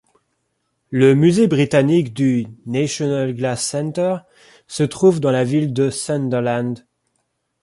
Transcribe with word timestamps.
Le 0.89 1.13
musée 1.13 1.45
britannique 1.47 2.11
du 2.15 2.47
National 2.65 3.35
Glass 3.35 3.63
Centre 3.63 4.23
se 4.65 4.81
trouve 4.81 5.19
dans 5.19 5.29
la 5.29 5.43
ville 5.43 5.73
de 5.73 5.91
Sunderland. 5.91 6.83